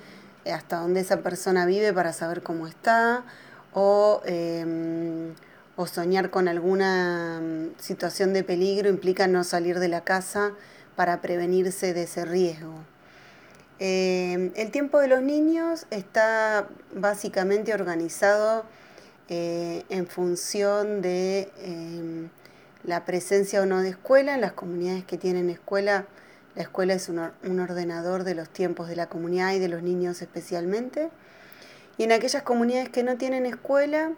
hasta 0.50 0.80
donde 0.80 1.00
esa 1.00 1.22
persona 1.22 1.66
vive 1.66 1.92
para 1.92 2.12
saber 2.12 2.42
cómo 2.42 2.66
está, 2.66 3.24
o, 3.72 4.22
em, 4.24 5.34
o 5.76 5.86
soñar 5.86 6.30
con 6.30 6.48
alguna 6.48 7.40
mm, 7.40 7.78
situación 7.78 8.32
de 8.32 8.42
peligro 8.42 8.88
implica 8.88 9.28
no 9.28 9.44
salir 9.44 9.78
de 9.78 9.88
la 9.88 10.02
casa 10.02 10.52
para 10.96 11.20
prevenirse 11.20 11.94
de 11.94 12.04
ese 12.04 12.24
riesgo. 12.24 12.74
Em, 13.80 14.50
el 14.56 14.70
tiempo 14.72 14.98
de 14.98 15.06
los 15.06 15.22
niños 15.22 15.86
está 15.90 16.68
básicamente 16.94 17.72
organizado 17.72 18.64
eh, 19.28 19.84
en 19.88 20.08
función 20.08 21.00
de 21.00 21.52
em, 21.58 22.28
la 22.82 23.04
presencia 23.04 23.62
o 23.62 23.66
no 23.66 23.80
de 23.80 23.90
escuela. 23.90 24.34
En 24.34 24.40
las 24.40 24.52
comunidades 24.52 25.04
que 25.04 25.16
tienen 25.16 25.48
escuela, 25.48 26.06
la 26.56 26.62
escuela 26.62 26.94
es 26.94 27.08
un, 27.08 27.60
ordenador 27.60 28.24
de 28.24 28.34
los 28.34 28.48
tiempos 28.48 28.88
de 28.88 28.96
la 28.96 29.08
comunidad 29.08 29.52
y 29.52 29.60
de 29.60 29.68
los 29.68 29.82
niños 29.82 30.22
especialmente. 30.22 31.10
Y 31.98 32.04
en 32.04 32.12
aquellas 32.12 32.42
comunidades 32.42 32.88
que 32.88 33.04
no 33.04 33.16
tienen 33.16 33.46
escuela, 33.46 34.12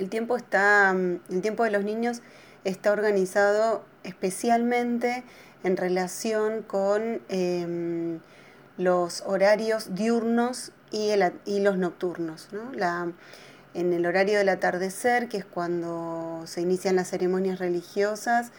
el 0.00 0.08
tiempo, 0.08 0.36
está, 0.36 0.92
mm, 0.92 1.20
el 1.30 1.40
tiempo 1.40 1.62
de 1.62 1.70
los 1.70 1.84
niños 1.84 2.22
está 2.64 2.90
organizado 2.92 3.84
especialmente 4.02 5.22
en 5.64 5.76
relación 5.76 6.62
con 6.62 7.20
em, 7.28 8.20
los 8.76 9.22
horarios 9.26 9.94
diurnos 9.94 10.72
y, 10.90 11.10
y 11.44 11.60
los 11.60 11.76
nocturnos. 11.76 12.48
¿no? 12.52 12.72
La, 12.72 13.12
en 13.74 13.92
el 13.92 14.06
horario 14.06 14.38
del 14.38 14.48
atardecer, 14.48 15.28
que 15.28 15.38
es 15.38 15.44
cuando 15.44 16.42
se 16.46 16.60
inician 16.60 16.96
las 16.96 17.08
ceremonias 17.08 17.58
religiosas, 17.58 18.50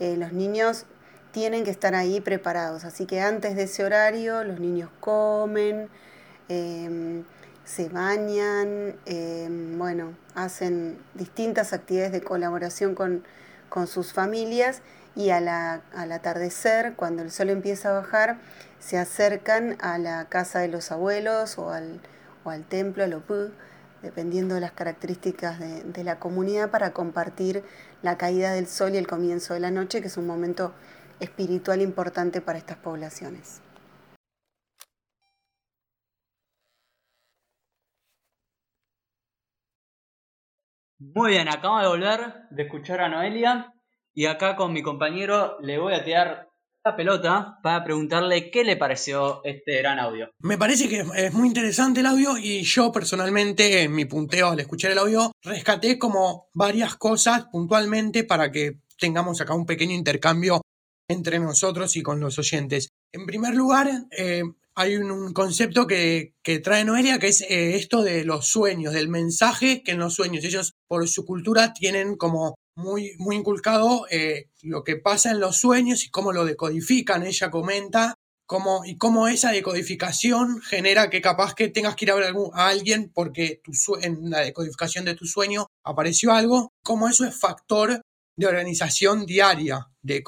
eh, 0.00 0.16
los 0.16 0.32
niños 0.32 0.86
tienen 1.32 1.64
que 1.64 1.70
estar 1.70 1.94
ahí 1.94 2.20
preparados. 2.20 2.84
Así 2.84 3.06
que 3.06 3.20
antes 3.20 3.56
de 3.56 3.64
ese 3.64 3.84
horario 3.84 4.44
los 4.44 4.60
niños 4.60 4.90
comen, 5.00 5.88
em, 6.48 7.24
se 7.64 7.88
bañan, 7.88 8.96
em, 9.06 9.78
bueno, 9.78 10.16
hacen 10.34 10.98
distintas 11.14 11.72
actividades 11.72 12.12
de 12.12 12.22
colaboración 12.22 12.94
con, 12.94 13.24
sus 13.86 14.12
familias 14.12 14.82
y 15.14 15.30
al 15.30 15.48
atardecer, 15.48 16.94
cuando 16.94 17.22
el 17.22 17.30
sol 17.30 17.50
empieza 17.50 17.90
a 17.90 18.00
bajar, 18.00 18.38
se 18.78 18.98
acercan 18.98 19.76
a 19.80 19.98
la 19.98 20.24
casa 20.26 20.60
de 20.60 20.68
los 20.68 20.90
abuelos 20.90 21.58
o 21.58 21.70
al, 21.70 22.00
o 22.44 22.50
al 22.50 22.64
templo, 22.64 23.04
al 23.04 23.14
opú, 23.14 23.50
dependiendo 24.02 24.54
de 24.54 24.60
las 24.60 24.72
características 24.72 25.58
de, 25.60 26.04
la 26.04 26.18
comunidad, 26.18 26.70
para 26.70 26.92
compartir 26.92 27.62
la 28.02 28.16
caída 28.16 28.52
del 28.52 28.66
sol 28.66 28.94
y 28.94 28.96
el 28.96 29.06
comienzo 29.06 29.54
de 29.54 29.60
la 29.60 29.70
noche, 29.70 30.00
que 30.00 30.08
es 30.08 30.16
un 30.16 30.26
momento 30.26 30.72
espiritual 31.20 31.82
importante 31.82 32.40
para 32.40 32.58
estas 32.58 32.78
poblaciones. 32.78 33.62
Muy 40.98 41.32
bien, 41.32 41.48
acabo 41.48 41.80
de 41.80 41.88
volver 41.88 42.46
de 42.50 42.62
escuchar 42.62 43.00
a 43.00 43.08
Noelia 43.08 43.72
y 44.14 44.26
acá 44.26 44.56
con 44.56 44.72
mi 44.72 44.82
compañero 44.82 45.56
le 45.60 45.78
voy 45.78 45.94
a 45.94 46.04
tirar 46.04 46.48
la 46.84 46.96
pelota 46.96 47.58
para 47.62 47.84
preguntarle 47.84 48.50
qué 48.50 48.64
le 48.64 48.76
pareció 48.76 49.40
este 49.44 49.78
gran 49.78 50.00
audio. 50.00 50.30
Me 50.40 50.58
parece 50.58 50.88
que 50.88 51.04
es 51.16 51.32
muy 51.32 51.46
interesante 51.48 52.00
el 52.00 52.06
audio 52.06 52.36
y 52.36 52.62
yo 52.62 52.90
personalmente 52.90 53.82
en 53.82 53.94
mi 53.94 54.04
punteo 54.04 54.48
al 54.48 54.60
escuchar 54.60 54.90
el 54.90 54.98
audio 54.98 55.32
rescaté 55.42 55.98
como 55.98 56.48
varias 56.54 56.96
cosas 56.96 57.46
puntualmente 57.52 58.24
para 58.24 58.50
que 58.50 58.80
tengamos 58.98 59.40
acá 59.40 59.54
un 59.54 59.66
pequeño 59.66 59.94
intercambio 59.94 60.60
entre 61.08 61.38
nosotros 61.38 61.96
y 61.96 62.02
con 62.02 62.18
los 62.20 62.38
oyentes. 62.38 62.88
En 63.12 63.26
primer 63.26 63.54
lugar, 63.54 63.88
eh, 64.16 64.42
hay 64.74 64.96
un, 64.96 65.32
concepto 65.32 65.86
que, 65.86 66.34
trae 66.64 66.84
Noelia, 66.84 67.18
que 67.18 67.28
es 67.28 67.42
eh, 67.42 67.76
esto 67.76 68.02
de 68.02 68.24
los 68.24 68.48
sueños, 68.48 68.94
del 68.94 69.08
mensaje 69.08 69.82
que 69.82 69.92
en 69.92 69.98
los 69.98 70.14
sueños 70.14 70.44
ellos 70.44 70.72
por 70.88 71.06
su 71.08 71.24
cultura 71.26 71.74
tienen 71.74 72.16
como 72.16 72.54
muy, 72.74 73.14
muy 73.18 73.36
inculcado 73.36 74.06
eh, 74.10 74.48
lo 74.62 74.84
que 74.84 74.96
pasa 74.96 75.30
en 75.30 75.40
los 75.40 75.56
sueños 75.56 76.04
y 76.04 76.10
cómo 76.10 76.32
lo 76.32 76.44
decodifican. 76.44 77.24
Ella 77.24 77.50
comenta 77.50 78.14
cómo, 78.46 78.84
y 78.84 78.96
cómo 78.96 79.28
esa 79.28 79.50
decodificación 79.50 80.60
genera 80.62 81.10
que 81.10 81.20
capaz 81.20 81.54
que 81.54 81.68
tengas 81.68 81.96
que 81.96 82.06
ir 82.06 82.10
a 82.10 82.14
ver 82.14 82.34
a 82.54 82.68
alguien 82.68 83.10
porque 83.12 83.60
tu, 83.62 83.72
en 84.00 84.30
la 84.30 84.40
decodificación 84.40 85.04
de 85.04 85.14
tu 85.14 85.26
sueño 85.26 85.66
apareció 85.84 86.32
algo, 86.32 86.72
cómo 86.82 87.08
eso 87.08 87.24
es 87.24 87.38
factor 87.38 88.02
de 88.36 88.46
organización 88.46 89.26
diaria, 89.26 89.90
de, 90.02 90.22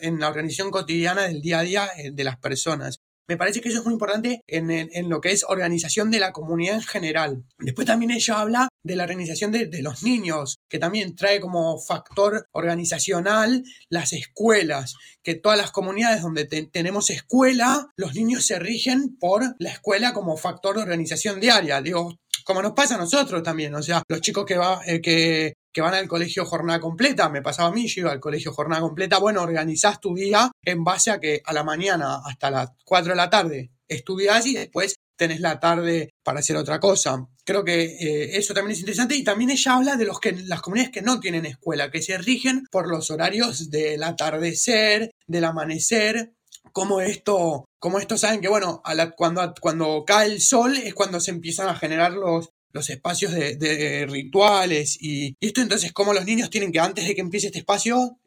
en 0.00 0.20
la 0.20 0.28
organización 0.28 0.70
cotidiana 0.70 1.22
del 1.22 1.40
día 1.40 1.58
a 1.58 1.62
día 1.62 1.88
eh, 1.96 2.10
de 2.12 2.24
las 2.24 2.38
personas. 2.38 3.00
Me 3.28 3.36
parece 3.36 3.60
que 3.60 3.68
eso 3.68 3.80
es 3.80 3.84
muy 3.84 3.92
importante 3.92 4.42
en, 4.46 5.08
lo 5.10 5.20
que 5.20 5.32
es 5.32 5.44
organización 5.46 6.10
de 6.10 6.18
la 6.18 6.32
comunidad 6.32 6.76
en 6.76 6.82
general. 6.82 7.44
Después 7.58 7.86
también 7.86 8.10
ella 8.10 8.40
habla 8.40 8.68
de 8.82 8.96
la 8.96 9.04
organización 9.04 9.52
de, 9.52 9.68
los 9.82 10.02
niños, 10.02 10.56
que 10.70 10.78
también 10.78 11.14
trae 11.14 11.38
como 11.38 11.78
factor 11.78 12.48
organizacional 12.52 13.64
las 13.90 14.14
escuelas, 14.14 14.94
que 15.22 15.34
todas 15.34 15.58
las 15.58 15.72
comunidades 15.72 16.22
donde 16.22 16.46
tenemos 16.46 17.10
escuela, 17.10 17.88
los 17.96 18.14
niños 18.14 18.46
se 18.46 18.58
rigen 18.58 19.18
por 19.18 19.42
la 19.58 19.70
escuela 19.72 20.14
como 20.14 20.38
factor 20.38 20.76
de 20.76 20.82
organización 20.82 21.38
diaria. 21.38 21.82
Digo, 21.82 22.18
como 22.48 22.62
nos 22.62 22.72
pasa 22.72 22.94
a 22.94 22.98
nosotros 22.98 23.42
también, 23.42 23.74
o 23.74 23.82
sea, 23.82 24.02
los 24.08 24.22
chicos 24.22 24.46
que, 24.46 24.56
va, 24.56 24.80
eh, 24.86 25.02
que 25.02 25.80
van 25.82 25.92
al 25.92 26.08
colegio 26.08 26.46
jornada 26.46 26.80
completa, 26.80 27.28
me 27.28 27.42
pasaba 27.42 27.68
a 27.68 27.72
mí, 27.72 27.86
yo 27.86 28.00
iba 28.00 28.10
al 28.10 28.20
colegio 28.20 28.54
jornada 28.54 28.80
completa, 28.80 29.18
bueno, 29.18 29.42
organizás 29.42 30.00
tu 30.00 30.14
día 30.14 30.50
en 30.64 30.82
base 30.82 31.10
a 31.10 31.20
que 31.20 31.42
a 31.44 31.52
la 31.52 31.62
mañana 31.62 32.22
hasta 32.24 32.50
las 32.50 32.70
4 32.86 33.10
de 33.10 33.16
la 33.16 33.28
tarde 33.28 33.70
estudias 33.86 34.46
y 34.46 34.54
después 34.54 34.94
tenés 35.14 35.40
la 35.40 35.60
tarde 35.60 36.08
para 36.24 36.40
hacer 36.40 36.56
otra 36.56 36.80
cosa. 36.80 37.26
Creo 37.44 37.64
que 37.64 37.82
eh, 37.84 38.38
eso 38.38 38.54
también 38.54 38.72
es 38.72 38.80
interesante 38.80 39.14
y 39.14 39.24
también 39.24 39.50
ella 39.50 39.74
habla 39.74 39.96
de 39.96 40.06
los 40.06 40.18
que, 40.18 40.32
las 40.32 40.62
comunidades 40.62 40.92
que 40.92 41.02
no 41.02 41.20
tienen 41.20 41.44
escuela, 41.44 41.90
que 41.90 42.00
se 42.00 42.16
rigen 42.16 42.64
por 42.70 42.88
los 42.88 43.10
horarios 43.10 43.68
del 43.68 44.02
atardecer, 44.04 45.10
del 45.26 45.44
amanecer, 45.44 46.32
como 46.72 47.00
esto, 47.00 47.64
como 47.78 47.98
esto 47.98 48.16
saben 48.16 48.40
que, 48.40 48.48
bueno, 48.48 48.82
cuando, 49.16 49.54
cuando 49.60 50.04
cae 50.06 50.26
el 50.26 50.40
sol 50.40 50.76
es 50.76 50.94
cuando 50.94 51.20
se 51.20 51.30
empiezan 51.30 51.68
a 51.68 51.74
generar 51.74 52.12
los, 52.12 52.50
los 52.72 52.90
espacios 52.90 53.32
de, 53.32 54.06
rituales 54.08 54.96
y, 55.00 55.34
esto 55.40 55.60
entonces 55.60 55.92
como 55.92 56.12
los 56.12 56.24
niños 56.24 56.50
tienen 56.50 56.72
que 56.72 56.80
antes 56.80 57.06
de 57.06 57.14
que 57.14 57.20
empiece 57.20 57.48
este 57.48 57.60
espacio 57.60 58.18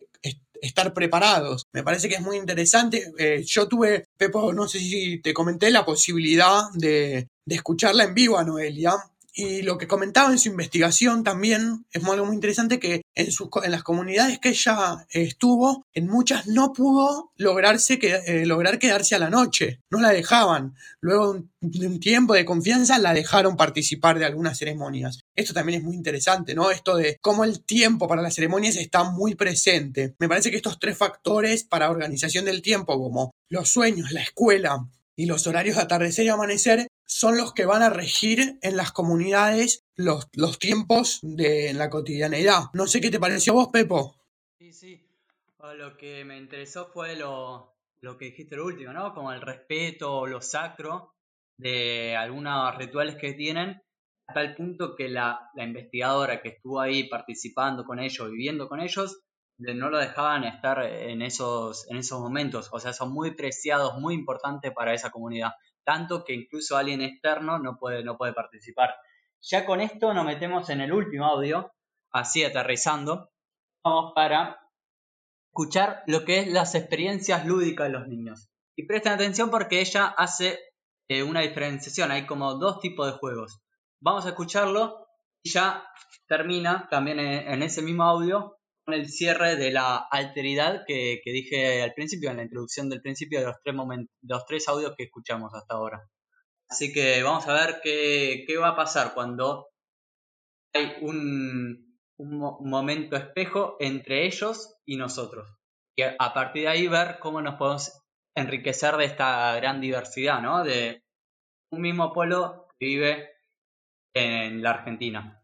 estar 0.61 0.93
preparados. 0.93 1.65
Me 1.73 1.83
parece 1.83 2.07
que 2.07 2.15
es 2.15 2.21
muy 2.21 2.37
interesante. 2.37 3.11
Eh, 3.17 3.43
yo 3.43 3.67
tuve, 3.67 4.05
Pepo, 4.15 4.53
no 4.53 4.67
sé 4.67 4.77
si 4.77 5.19
te 5.19 5.33
comenté 5.33 5.71
la 5.71 5.83
posibilidad 5.83 6.65
de, 6.75 7.27
de 7.45 7.55
escucharla 7.55 8.03
en 8.03 8.13
vivo 8.13 8.37
a 8.37 8.43
Noelia 8.43 8.93
y 9.33 9.61
lo 9.61 9.77
que 9.77 9.87
comentaba 9.87 10.31
en 10.31 10.39
su 10.39 10.49
investigación 10.49 11.23
también 11.23 11.85
es 11.91 12.03
algo 12.03 12.25
muy 12.25 12.35
interesante 12.35 12.79
que 12.79 13.01
en, 13.15 13.31
sus, 13.31 13.47
en 13.63 13.71
las 13.71 13.83
comunidades 13.83 14.39
que 14.39 14.49
ella 14.49 15.05
estuvo, 15.09 15.85
en 15.93 16.07
muchas 16.07 16.47
no 16.47 16.73
pudo 16.73 17.31
lograrse 17.37 17.97
que, 17.97 18.15
eh, 18.25 18.45
lograr 18.45 18.79
quedarse 18.79 19.15
a 19.15 19.19
la 19.19 19.29
noche, 19.29 19.79
no 19.89 20.01
la 20.01 20.09
dejaban. 20.09 20.75
Luego 20.99 21.43
de 21.61 21.87
un 21.87 21.99
tiempo 21.99 22.33
de 22.33 22.45
confianza 22.45 22.97
la 22.99 23.13
dejaron 23.13 23.55
participar 23.55 24.19
de 24.19 24.25
algunas 24.25 24.57
ceremonias. 24.57 25.19
Esto 25.35 25.53
también 25.53 25.79
es 25.79 25.85
muy 25.85 25.95
interesante, 25.95 26.53
¿no? 26.53 26.71
Esto 26.71 26.97
de 26.97 27.17
cómo 27.21 27.43
el 27.43 27.63
tiempo 27.63 28.07
para 28.07 28.21
las 28.21 28.35
ceremonias 28.35 28.75
está 28.75 29.03
muy 29.03 29.35
presente. 29.35 30.15
Me 30.19 30.27
parece 30.27 30.51
que 30.51 30.57
estos 30.57 30.79
tres 30.79 30.97
factores 30.97 31.63
para 31.63 31.89
organización 31.89 32.45
del 32.45 32.61
tiempo, 32.61 32.97
como 32.97 33.31
los 33.49 33.69
sueños, 33.69 34.11
la 34.11 34.21
escuela 34.21 34.87
y 35.15 35.25
los 35.25 35.45
horarios 35.47 35.75
de 35.75 35.83
atardecer 35.83 36.25
y 36.25 36.29
amanecer, 36.29 36.87
son 37.11 37.37
los 37.37 37.53
que 37.53 37.65
van 37.65 37.83
a 37.83 37.89
regir 37.89 38.57
en 38.61 38.77
las 38.77 38.93
comunidades 38.93 39.85
los, 39.97 40.29
los 40.31 40.59
tiempos 40.59 41.19
de 41.21 41.73
la 41.73 41.89
cotidianeidad. 41.89 42.69
No 42.73 42.87
sé 42.87 43.01
qué 43.01 43.11
te 43.11 43.19
pareció 43.19 43.51
a 43.51 43.55
vos, 43.57 43.67
Pepo. 43.67 44.15
Sí, 44.57 44.71
sí. 44.71 45.05
Lo 45.75 45.97
que 45.97 46.23
me 46.23 46.37
interesó 46.37 46.87
fue 46.87 47.17
lo, 47.17 47.75
lo 47.99 48.17
que 48.17 48.25
dijiste 48.25 48.55
lo 48.55 48.65
último, 48.65 48.93
¿no? 48.93 49.13
Como 49.13 49.33
el 49.33 49.41
respeto, 49.41 50.25
lo 50.25 50.41
sacro 50.41 51.13
de 51.57 52.15
algunos 52.15 52.77
rituales 52.77 53.17
que 53.17 53.33
tienen, 53.33 53.81
a 54.27 54.33
tal 54.33 54.55
punto 54.55 54.95
que 54.95 55.09
la, 55.09 55.49
la 55.53 55.65
investigadora 55.65 56.41
que 56.41 56.49
estuvo 56.49 56.79
ahí 56.79 57.09
participando 57.09 57.83
con 57.83 57.99
ellos, 57.99 58.31
viviendo 58.31 58.69
con 58.69 58.79
ellos, 58.79 59.21
no 59.57 59.89
lo 59.89 59.97
dejaban 59.97 60.45
estar 60.45 60.81
en 60.85 61.21
esos, 61.21 61.89
en 61.89 61.97
esos 61.97 62.21
momentos. 62.21 62.69
O 62.71 62.79
sea, 62.79 62.93
son 62.93 63.11
muy 63.11 63.35
preciados, 63.35 63.99
muy 63.99 64.15
importantes 64.15 64.71
para 64.73 64.93
esa 64.93 65.11
comunidad. 65.11 65.51
Tanto 65.83 66.23
que 66.23 66.33
incluso 66.33 66.77
alguien 66.77 67.01
externo 67.01 67.59
no 67.59 67.77
puede, 67.77 68.03
no 68.03 68.17
puede 68.17 68.33
participar. 68.33 68.95
Ya 69.41 69.65
con 69.65 69.81
esto 69.81 70.13
nos 70.13 70.25
metemos 70.25 70.69
en 70.69 70.81
el 70.81 70.93
último 70.93 71.25
audio, 71.25 71.73
así 72.11 72.43
aterrizando. 72.43 73.31
Vamos 73.83 74.13
para 74.13 74.59
escuchar 75.47 76.03
lo 76.07 76.23
que 76.23 76.39
es 76.39 76.47
las 76.47 76.75
experiencias 76.75 77.45
lúdicas 77.45 77.87
de 77.87 77.93
los 77.93 78.07
niños. 78.07 78.49
Y 78.75 78.85
presten 78.85 79.13
atención 79.13 79.49
porque 79.49 79.81
ella 79.81 80.07
hace 80.07 80.59
eh, 81.09 81.23
una 81.23 81.41
diferenciación. 81.41 82.11
Hay 82.11 82.25
como 82.25 82.53
dos 82.55 82.79
tipos 82.79 83.05
de 83.05 83.17
juegos. 83.17 83.61
Vamos 83.99 84.25
a 84.25 84.29
escucharlo 84.29 85.07
y 85.43 85.51
ya 85.51 85.85
termina 86.27 86.87
también 86.89 87.19
en, 87.19 87.61
ese 87.63 87.81
mismo 87.81 88.03
audio 88.03 88.60
con 88.83 88.93
el 88.93 89.09
cierre 89.09 89.55
de 89.55 89.71
la 89.71 89.97
alteridad 89.97 90.83
que, 90.87 91.21
dije 91.25 91.81
al 91.81 91.93
principio, 91.93 92.31
en 92.31 92.37
la 92.37 92.43
introducción 92.43 92.89
del 92.89 93.01
principio 93.01 93.39
de 93.39 93.45
los 93.45 93.55
tres, 93.63 93.75
los 94.21 94.45
tres 94.45 94.67
audios 94.67 94.93
que 94.97 95.03
escuchamos 95.03 95.53
hasta 95.53 95.75
ahora. 95.75 96.09
Así 96.69 96.93
que 96.93 97.21
vamos 97.21 97.47
a 97.47 97.53
ver 97.53 97.81
qué, 97.83 98.45
va 98.57 98.69
a 98.69 98.75
pasar 98.75 99.13
cuando 99.13 99.67
hay 100.73 100.93
un, 101.01 101.97
un, 102.17 102.37
momento 102.37 103.17
espejo 103.17 103.75
entre 103.79 104.25
ellos 104.25 104.77
y 104.85 104.95
nosotros. 104.95 105.47
Y 105.95 106.03
a 106.03 106.33
partir 106.33 106.63
de 106.63 106.69
ahí 106.69 106.87
ver 106.87 107.19
cómo 107.19 107.41
nos 107.41 107.55
podemos 107.55 108.01
enriquecer 108.35 108.95
de 108.95 109.05
esta 109.05 109.53
gran 109.57 109.81
diversidad, 109.81 110.41
¿no? 110.41 110.63
De 110.63 111.03
un 111.71 111.81
mismo 111.81 112.13
pueblo 112.13 112.67
que 112.79 112.85
vive 112.85 113.29
en 114.13 114.61
la 114.61 114.71
Argentina. 114.71 115.40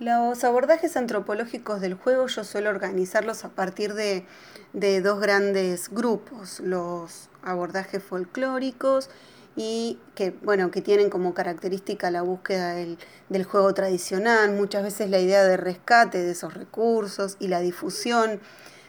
Los 0.00 0.44
abordajes 0.44 0.96
antropológicos 0.96 1.80
del 1.80 1.94
juego 1.94 2.28
yo 2.28 2.44
suelo 2.44 2.70
organizarlos 2.70 3.44
a 3.44 3.48
partir 3.48 3.94
de, 3.94 4.24
dos 4.72 5.18
grandes 5.20 5.88
grupos, 5.88 6.60
los 6.60 7.28
abordajes 7.42 8.00
folclóricos 8.00 9.10
y 9.56 9.98
que, 10.14 10.30
bueno, 10.30 10.70
que 10.70 10.82
tienen 10.82 11.10
como 11.10 11.34
característica 11.34 12.12
la 12.12 12.22
búsqueda 12.22 12.74
del, 12.74 12.96
del, 13.28 13.42
juego 13.42 13.74
tradicional, 13.74 14.52
muchas 14.52 14.84
veces 14.84 15.10
la 15.10 15.18
idea 15.18 15.42
de 15.42 15.56
rescate 15.56 16.22
de 16.22 16.30
esos 16.30 16.54
recursos 16.54 17.36
y 17.40 17.48
la 17.48 17.58
difusión 17.58 18.38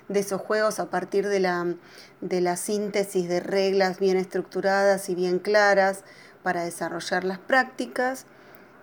de 0.09 0.19
esos 0.19 0.39
juegos 0.39 0.79
a 0.79 0.91
partir 0.91 1.27
de 1.27 1.39
la, 1.39 1.73
de 2.21 2.41
la 2.41 2.55
síntesis 2.55 3.27
de 3.27 3.39
reglas 3.39 3.97
bien 3.99 4.17
estructuradas 4.17 5.09
y 5.09 5.15
bien 5.15 5.39
claras 5.39 6.03
para 6.43 6.63
desarrollar 6.63 7.23
las 7.23 7.39
prácticas 7.39 8.27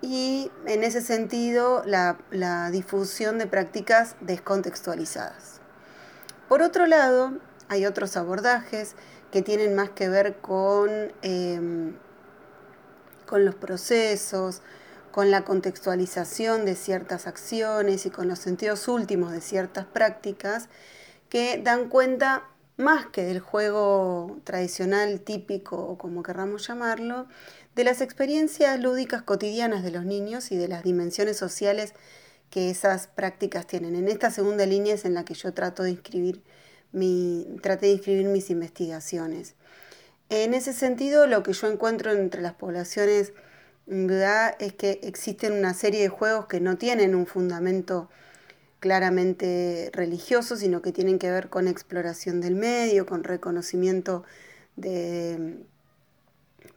y 0.09 0.53
en 0.67 0.85
ese 0.85 1.01
sentido 1.01 1.83
la, 1.85 2.17
difusión 2.71 3.39
de 3.39 3.49
prácticas 3.49 4.15
descontextualizadas. 4.21 5.61
Por 6.49 6.63
otro 6.63 6.87
lado, 6.87 7.33
hay 7.69 7.87
otros 7.87 8.17
abordajes 8.17 8.95
que 9.33 9.43
tienen 9.43 9.75
más 9.75 9.91
que 9.91 10.09
ver 10.09 10.37
con, 10.37 10.91
em, 11.23 11.97
con 13.27 13.45
los 13.45 13.57
procesos, 13.57 14.63
con 15.11 15.33
la 15.33 15.45
contextualización 15.45 16.65
de 16.65 16.77
ciertas 16.77 17.27
acciones 17.27 18.07
y 18.07 18.11
con 18.11 18.29
los 18.29 18.39
sentidos 18.39 18.87
últimos 18.87 19.33
de 19.33 19.41
ciertas 19.41 19.87
prácticas 19.87 20.69
que 21.31 21.61
dan 21.61 21.89
cuenta 21.89 22.45
más 22.77 23.07
que 23.07 23.25
del 23.25 23.41
juego 23.41 24.39
tradicional, 24.45 25.21
típico 25.21 25.77
o 25.77 25.99
como 25.99 26.23
querramos 26.23 26.67
llamarlo, 26.67 27.27
de 27.75 27.85
las 27.85 28.01
experiencias 28.01 28.79
lúdicas 28.81 29.23
cotidianas 29.23 29.83
de 29.83 29.91
los 29.91 30.05
niños 30.05 30.53
y 30.53 30.57
de 30.57 30.69
las 30.69 30.83
dimensiones 30.83 31.37
sociales 31.37 31.95
que 32.51 32.71
esas 32.71 33.07
prácticas 33.07 33.67
tienen. 33.67 33.97
En 33.97 34.09
esta 34.09 34.31
segunda 34.31 34.67
línea 34.67 34.95
es 34.95 35.05
en 35.05 35.15
la 35.15 35.25
que 35.25 35.35
yo 35.35 35.53
trato 35.53 35.83
de 35.83 35.91
inscribir 35.91 36.43
mi, 36.93 37.47
traté 37.63 37.87
de 37.87 37.93
inscribir 37.93 38.27
mis 38.27 38.51
investigaciones. 38.51 39.55
En 40.29 40.55
ese 40.55 40.73
sentido, 40.73 41.27
lo 41.27 41.43
que 41.43 41.53
yo 41.53 41.71
encuentro 41.71 42.13
entre 42.13 42.43
las 42.43 42.55
poblaciones 42.55 43.33
es 43.87 44.73
que 44.75 45.01
existen 45.03 45.53
una 45.53 45.75
serie 45.75 46.03
de 46.03 46.09
juegos 46.09 46.47
que 46.47 46.61
no 46.61 46.77
tienen 46.77 47.15
un 47.15 47.27
fundamento 47.27 48.11
claramente 48.87 49.91
religioso, 49.93 50.57
sino 50.57 50.81
que 50.81 50.93
tienen 50.93 51.19
que 51.19 51.31
ver 51.31 51.49
con 51.49 51.67
exploración 51.67 52.41
del 52.41 52.55
medio, 52.55 53.05
con 53.05 53.25
reconocimiento 53.25 54.23
de 54.77 55.67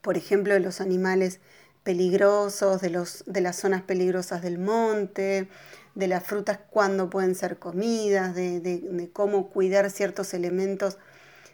por 0.02 0.18
ejemplo, 0.18 0.54
de 0.54 0.60
los 0.60 0.82
animales 0.82 1.40
peligrosos, 1.84 2.82
de, 2.82 2.90
los, 2.90 3.24
de 3.26 3.42
las 3.42 3.58
zonas 3.58 3.82
peligrosas 3.84 4.42
del 4.42 4.58
monte, 4.58 5.50
de 5.96 6.08
las 6.08 6.24
frutas 6.24 6.60
cuando 6.70 7.10
pueden 7.10 7.36
ser 7.36 7.58
comidas, 7.58 8.36
de, 8.36 9.10
cómo 9.14 9.50
cuidar 9.50 9.90
ciertos 9.90 10.34
elementos 10.34 10.98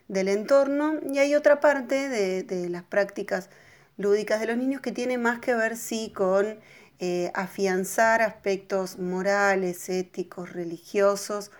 del 0.07 0.27
entorno. 0.27 0.99
Y 1.11 1.19
hay 1.19 1.35
otra 1.35 1.59
parte 1.59 2.09
de, 2.09 2.69
las 2.69 2.83
prácticas 2.83 3.49
lúdicas 3.97 4.39
de 4.39 4.47
los 4.47 4.57
niños 4.57 4.81
que 4.81 4.91
tiene 4.91 5.17
más 5.17 5.39
que 5.39 5.55
ver, 5.55 5.77
sí, 5.77 6.11
con 6.15 6.59
eh, 6.99 7.31
afianzar 7.33 8.21
aspectos 8.21 8.99
morales, 8.99 9.89
éticos, 9.89 10.53
religiosos 10.53 11.51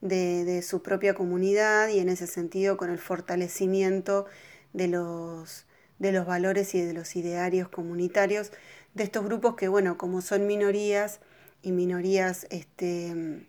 de 0.00 0.62
su 0.62 0.82
propia 0.82 1.14
comunidad 1.14 1.88
y 1.88 2.00
en 2.00 2.08
ese 2.08 2.26
sentido 2.26 2.76
con 2.76 2.90
el 2.90 2.98
fortalecimiento 2.98 4.26
de 4.72 4.88
los 4.88 5.66
de 6.02 6.10
los 6.10 6.26
valores 6.26 6.74
y 6.74 6.80
de 6.80 6.92
los 6.92 7.14
idearios 7.14 7.68
comunitarios 7.68 8.50
de 8.92 9.04
estos 9.04 9.24
grupos 9.24 9.54
que, 9.54 9.68
bueno, 9.68 9.96
como 9.96 10.20
son 10.20 10.48
minorías 10.48 11.20
y 11.62 11.70
minorías, 11.70 12.48
este, 12.50 13.46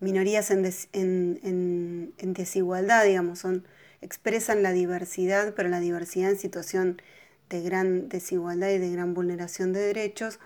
minorías 0.00 0.50
en, 0.50 2.12
desigualdad, 2.18 3.04
digamos, 3.04 3.38
son, 3.38 3.66
expresan 4.00 4.64
la 4.64 4.72
diversidad, 4.72 5.54
pero 5.54 5.68
la 5.68 5.78
diversidad 5.78 6.30
en 6.30 6.38
situación 6.38 7.00
de 7.54 7.62
gran 7.62 8.08
desigualdad 8.08 8.70
y 8.70 8.78
de 8.78 8.90
gran 8.90 9.14
vulneración 9.14 9.72
de 9.72 9.80
derechos, 9.80 10.40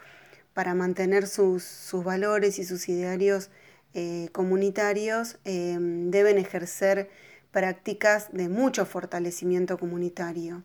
para 0.53 0.75
mantener 0.75 1.27
sus, 1.27 1.91
valores 2.05 2.59
y 2.59 2.65
sus 2.65 2.89
idearios 2.89 3.51
eh, 3.95 4.29
comunitarios, 4.33 5.39
eh, 5.45 5.79
deben 5.81 6.37
ejercer 6.37 7.09
prácticas 7.51 8.29
de 8.33 8.49
mucho 8.49 8.85
fortalecimiento 8.85 9.79
comunitario, 9.79 10.65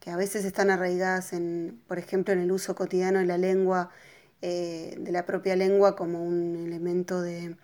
que 0.00 0.10
a 0.10 0.16
veces 0.16 0.44
están 0.44 0.70
arraigadas 0.70 1.32
en, 1.32 1.80
por 1.86 1.98
ejemplo, 1.98 2.32
en 2.32 2.40
el 2.40 2.52
uso 2.52 2.74
cotidiano 2.74 3.18
de 3.18 3.26
la 3.26 3.38
lengua, 3.38 3.90
eh, 4.40 4.96
de 4.98 5.12
la 5.12 5.26
propia 5.26 5.56
lengua 5.56 5.96
como 5.96 6.24
un 6.24 6.56
elemento 6.56 7.20
de, 7.22 7.56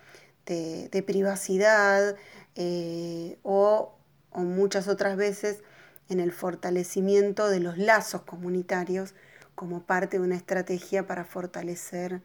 privacidad 1.06 2.16
eh, 2.54 3.38
o, 3.42 3.94
muchas 4.34 4.88
otras 4.88 5.16
veces 5.16 5.62
en 6.10 6.20
el 6.20 6.32
fortalecimiento 6.32 7.48
de 7.48 7.60
los 7.60 7.78
lazos 7.78 8.22
comunitarios 8.22 9.14
como 9.54 9.82
parte 9.82 10.18
de 10.18 10.24
una 10.24 10.36
estrategia 10.36 11.06
para 11.06 11.24
fortalecer 11.24 12.22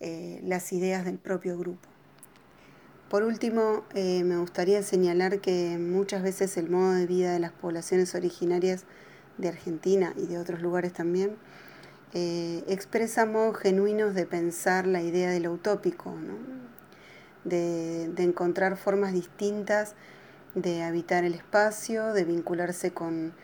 eh, 0.00 0.40
las 0.42 0.72
ideas 0.72 1.04
del 1.04 1.18
propio 1.18 1.58
grupo. 1.58 1.88
Por 3.08 3.22
último, 3.22 3.84
eh, 3.94 4.22
me 4.24 4.36
gustaría 4.36 4.82
señalar 4.82 5.40
que 5.40 5.78
muchas 5.78 6.22
veces 6.22 6.56
el 6.58 6.68
modo 6.68 6.92
de 6.92 7.06
vida 7.06 7.32
de 7.32 7.38
las 7.38 7.52
poblaciones 7.52 8.14
originarias 8.14 8.84
de 9.38 9.48
Argentina 9.48 10.12
y 10.16 10.26
de 10.26 10.38
otros 10.38 10.60
lugares 10.60 10.92
también 10.92 11.36
eh, 12.14 12.64
expresa 12.68 13.26
modos 13.26 13.58
genuinos 13.58 14.14
de 14.14 14.24
pensar 14.24 14.86
la 14.86 15.02
idea 15.02 15.30
de 15.30 15.40
lo 15.40 15.52
utópico, 15.52 16.14
de, 17.44 18.04
encontrar 18.16 18.76
formas 18.78 19.12
distintas 19.12 19.94
de 20.62 20.82
habitar 20.82 21.24
el 21.24 21.34
espacio, 21.34 22.12
de 22.12 22.24
vincularse 22.24 22.92
con, 22.92 23.34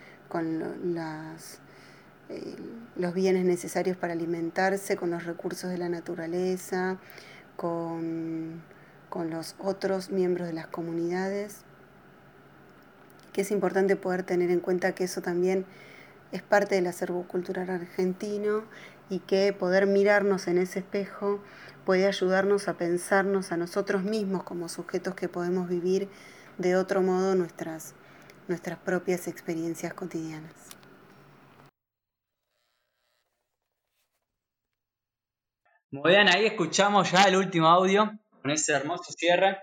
eh, 2.29 2.57
los 2.96 3.14
bienes 3.14 3.44
necesarios 3.44 3.96
para 3.96 4.12
alimentarse, 4.12 4.96
con 4.96 5.11
los 5.11 5.24
recursos 5.24 5.70
de 5.70 5.79
la 5.79 5.88
naturaleza, 5.88 6.98
con 7.57 8.62
con 9.14 9.31
los 9.31 9.55
otros 9.61 10.11
miembros 10.11 10.48
de 10.48 10.55
las 10.55 10.66
comunidades, 10.66 11.59
que 13.33 13.42
es 13.42 13.53
importante 13.53 13.94
poder 13.94 14.24
tener 14.24 14.50
en 14.50 14.59
cuenta 14.59 14.92
que 14.92 15.05
eso 15.05 15.22
también 15.22 15.66
es 16.33 16.42
parte 16.42 16.74
del 16.74 16.88
acervo 16.88 17.22
cultural 17.22 17.70
argentino 17.70 18.64
y 19.09 19.20
que 19.20 19.53
poder 19.53 19.87
mirarnos 19.87 20.48
en 20.48 20.59
ese 20.59 20.81
espejo 20.81 21.40
puede 21.85 22.09
ayudarnos 22.09 22.66
a 22.66 22.74
pensarnos 22.74 23.53
a 23.53 23.57
nosotros 23.57 24.03
mismos 24.03 24.42
como 24.42 24.68
sujetos 24.68 25.14
que 25.14 25.29
podemos 25.29 25.68
vivir 25.68 26.09
de 26.59 26.77
otro 26.77 27.03
modo 27.03 27.35
nuestras, 27.35 27.95
nuestras 28.49 28.79
propias 28.79 29.29
experiencias 29.29 29.95
cotidianas. 29.95 30.53
Muy 35.90 36.11
bien, 36.11 36.29
ahí 36.29 36.47
escuchamos 36.47 37.12
ya 37.12 37.23
el 37.25 37.37
último 37.37 37.69
audio 37.69 38.11
con 38.43 38.51
ese 38.51 38.73
hermoso 38.73 39.12
cierre 39.12 39.59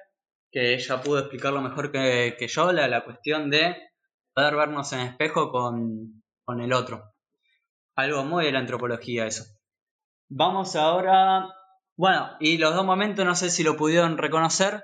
que 0.50 0.74
ella 0.74 1.02
pudo 1.02 1.20
explicarlo 1.20 1.62
mejor 1.62 1.92
que, 1.92 2.48
yo, 2.48 2.72
la, 2.72 2.88
la, 2.88 3.04
cuestión 3.04 3.50
de 3.50 3.76
poder 4.34 4.56
vernos 4.56 4.92
en 4.94 5.02
espejo 5.02 5.52
con, 5.52 6.24
el 6.60 6.74
otro. 6.74 7.04
algo 7.96 8.24
muy 8.24 8.46
de 8.46 8.52
la 8.52 8.60
antropología 8.60 9.26
eso. 9.26 9.44
Vamos 10.30 10.76
ahora, 10.76 11.48
bueno, 11.96 12.30
y 12.40 12.58
los 12.58 12.76
dos 12.76 12.86
momentos 12.86 13.26
no 13.26 13.36
sé 13.36 13.50
si 13.50 13.64
lo 13.64 13.78
pudieron 13.78 14.18
reconocer. 14.18 14.84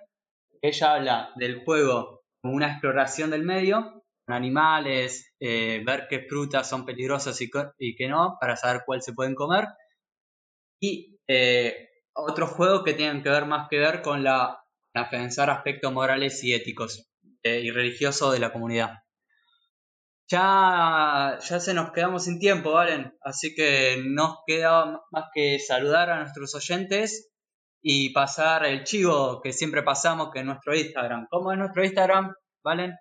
Ella 0.62 0.94
habla 0.94 1.32
del 1.36 1.64
juego 1.64 2.24
como 2.42 2.56
una 2.56 2.72
exploración 2.72 3.30
del 3.30 3.44
medio, 3.44 4.04
con 4.26 4.36
animales, 4.36 5.34
eh, 5.40 5.84
ver 5.86 6.08
qué 6.10 6.26
frutas 6.28 6.68
son 6.70 6.86
peligrosas 6.86 7.40
y, 7.42 7.96
qué 7.96 8.08
no, 8.08 8.38
para 8.40 8.56
saber 8.56 8.84
cuál 8.86 9.02
se 9.02 9.14
pueden 9.14 9.36
comer. 9.36 9.66
Y 10.80 11.20
eh, 11.28 11.90
otros 12.14 12.52
juegos 12.52 12.84
que 12.84 12.94
tienen 12.94 13.24
que 13.24 13.30
ver 13.30 13.46
más 13.46 13.68
que 13.70 13.80
ver 13.80 14.02
con 14.02 14.24
la, 14.24 14.64
pensar 15.12 15.50
aspectos 15.50 15.94
morales 15.94 16.44
y 16.44 16.54
éticos 16.54 17.08
eh, 17.44 17.62
y 17.62 17.72
religiosos 17.72 18.34
de 18.34 18.40
la 18.40 18.52
comunidad. 18.52 18.96
Ya, 20.30 21.38
ya 21.40 21.60
se 21.60 21.74
nos 21.74 21.92
quedamos 21.92 22.26
sin 22.26 22.40
tiempo, 22.40 22.72
Valen, 22.74 23.14
así 23.22 23.56
que 23.56 24.04
nos 24.06 24.40
queda 24.46 25.02
más 25.12 25.26
que 25.34 25.58
saludar 25.58 26.10
a 26.10 26.20
nuestros 26.20 26.54
oyentes 26.54 27.32
y 27.82 28.10
pasar 28.12 28.66
el 28.66 28.84
chivo 28.84 29.42
que 29.42 29.54
siempre 29.54 29.84
pasamos, 29.84 30.32
que 30.32 30.40
es 30.40 30.46
nuestro 30.46 30.76
Instagram. 30.76 31.28
¿Cómo 31.30 31.52
es 31.52 31.58
nuestro 31.58 31.84
Instagram, 31.84 32.34
Valen? 32.64 32.96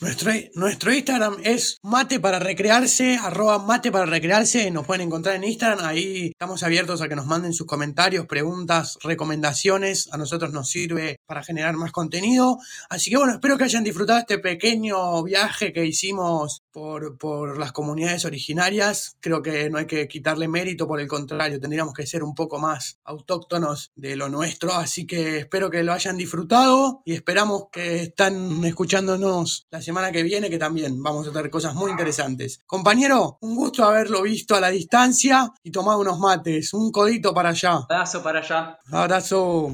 Nuestro, 0.00 0.30
nuestro, 0.54 0.92
Instagram 0.92 1.38
es 1.42 1.80
mate 1.82 2.20
para 2.20 2.38
recrearse, 2.38 3.18
arroba 3.20 3.58
mate 3.58 3.90
para 3.90 4.06
recrearse, 4.06 4.70
nos 4.70 4.86
pueden 4.86 5.08
encontrar 5.08 5.34
en 5.34 5.42
Instagram, 5.42 5.84
ahí 5.84 6.28
estamos 6.28 6.62
abiertos 6.62 7.02
a 7.02 7.08
que 7.08 7.16
nos 7.16 7.26
manden 7.26 7.52
sus 7.52 7.66
comentarios, 7.66 8.26
preguntas, 8.26 8.96
recomendaciones, 9.02 10.08
a 10.12 10.16
nosotros 10.16 10.52
nos 10.52 10.70
sirve 10.70 11.16
para 11.26 11.42
generar 11.42 11.74
más 11.74 11.90
contenido, 11.90 12.58
así 12.88 13.10
que 13.10 13.16
bueno, 13.16 13.32
espero 13.32 13.58
que 13.58 13.64
hayan 13.64 13.82
disfrutado 13.82 14.20
este 14.20 14.38
pequeño 14.38 15.20
viaje 15.24 15.72
que 15.72 15.84
hicimos 15.84 16.62
por, 16.70 17.18
por 17.18 17.58
las 17.58 17.72
comunidades 17.72 18.24
originarias, 18.24 19.16
creo 19.18 19.42
que 19.42 19.68
no 19.68 19.78
hay 19.78 19.86
que 19.86 20.06
quitarle 20.06 20.46
mérito, 20.46 20.86
por 20.86 21.00
el 21.00 21.08
contrario, 21.08 21.58
tendríamos 21.58 21.92
que 21.92 22.06
ser 22.06 22.22
un 22.22 22.36
poco 22.36 22.60
más 22.60 23.00
autóctonos 23.02 23.90
de 23.96 24.14
lo 24.14 24.28
nuestro, 24.28 24.74
así 24.74 25.08
que 25.08 25.38
espero 25.38 25.70
que 25.70 25.82
lo 25.82 25.92
hayan 25.92 26.16
disfrutado 26.16 27.02
y 27.04 27.14
esperamos 27.14 27.64
que 27.72 28.02
están 28.02 28.64
escuchándonos 28.64 29.66
las 29.72 29.87
semana 29.88 30.12
que 30.12 30.22
viene, 30.22 30.50
que 30.50 30.58
también 30.58 31.02
vamos 31.02 31.26
a 31.26 31.32
tener 31.32 31.48
cosas 31.48 31.74
muy 31.74 31.90
interesantes. 31.90 32.60
Compañero, 32.66 33.38
un 33.40 33.56
gusto 33.56 33.86
haberlo 33.86 34.20
visto 34.20 34.54
a 34.54 34.60
la 34.60 34.68
distancia 34.68 35.50
y 35.62 35.70
tomado 35.70 36.00
unos 36.00 36.18
mates. 36.18 36.74
Un 36.74 36.92
codito 36.92 37.32
para 37.32 37.48
allá. 37.48 37.76
Abrazo 37.88 38.22
para 38.22 38.40
allá. 38.40 38.78
Abrazo. 38.92 39.72